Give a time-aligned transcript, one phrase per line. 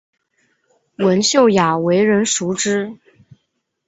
[0.97, 2.97] 文秀雅为人熟知。